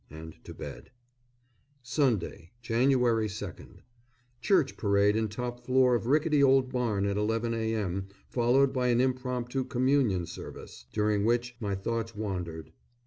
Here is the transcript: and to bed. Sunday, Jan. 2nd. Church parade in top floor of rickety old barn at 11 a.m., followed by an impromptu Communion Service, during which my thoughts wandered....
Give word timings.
and 0.09 0.33
to 0.43 0.51
bed. 0.51 0.89
Sunday, 1.83 2.49
Jan. 2.63 2.89
2nd. 2.89 3.81
Church 4.41 4.75
parade 4.75 5.15
in 5.15 5.27
top 5.27 5.63
floor 5.63 5.93
of 5.93 6.07
rickety 6.07 6.41
old 6.41 6.71
barn 6.71 7.05
at 7.05 7.17
11 7.17 7.53
a.m., 7.53 8.07
followed 8.27 8.73
by 8.73 8.87
an 8.87 8.99
impromptu 8.99 9.63
Communion 9.63 10.25
Service, 10.25 10.85
during 10.91 11.23
which 11.23 11.55
my 11.59 11.75
thoughts 11.75 12.15
wandered.... 12.15 12.71